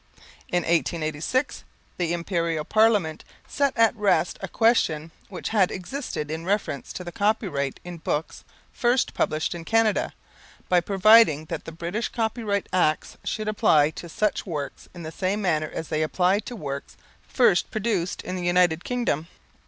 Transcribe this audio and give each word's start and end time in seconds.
In 0.47 0.63
1886, 0.63 1.63
the 1.97 2.11
Imperial 2.11 2.65
Parliament 2.65 3.23
set 3.47 3.71
at 3.77 3.95
rest 3.95 4.39
a 4.41 4.47
question 4.47 5.11
which 5.29 5.49
had 5.49 5.69
existed 5.69 6.31
in 6.31 6.43
reference 6.43 6.91
to 6.93 7.03
the 7.03 7.11
copyright 7.11 7.79
in 7.83 7.97
books 7.97 8.43
first 8.73 9.13
published 9.13 9.53
in 9.53 9.63
Canada, 9.63 10.13
by 10.67 10.81
providing 10.81 11.45
that 11.49 11.65
the 11.65 11.71
British 11.71 12.09
Copyright 12.09 12.67
Acts 12.73 13.17
should 13.23 13.47
apply 13.47 13.91
to 13.91 14.09
such 14.09 14.43
works 14.43 14.89
in 14.95 15.03
the 15.03 15.11
same 15.11 15.39
manner 15.39 15.69
as 15.71 15.89
they 15.89 16.01
apply 16.01 16.39
to 16.39 16.55
works 16.55 16.97
first 17.21 17.69
produced 17.69 18.23
in 18.23 18.35
the 18.35 18.47
United 18.47 18.83
Kingdom. 18.83 19.27